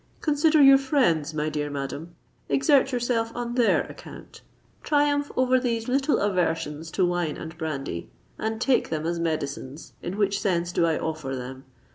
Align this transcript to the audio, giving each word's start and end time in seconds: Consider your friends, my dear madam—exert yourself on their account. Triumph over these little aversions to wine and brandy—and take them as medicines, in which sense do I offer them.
Consider 0.19 0.63
your 0.63 0.79
friends, 0.79 1.31
my 1.31 1.47
dear 1.47 1.69
madam—exert 1.69 2.91
yourself 2.91 3.31
on 3.35 3.53
their 3.53 3.81
account. 3.83 4.41
Triumph 4.81 5.31
over 5.37 5.59
these 5.59 5.87
little 5.87 6.17
aversions 6.17 6.89
to 6.93 7.05
wine 7.05 7.37
and 7.37 7.55
brandy—and 7.55 8.59
take 8.59 8.89
them 8.89 9.05
as 9.05 9.19
medicines, 9.19 9.93
in 10.01 10.17
which 10.17 10.41
sense 10.41 10.71
do 10.71 10.87
I 10.87 10.97
offer 10.97 11.35
them. 11.35 11.65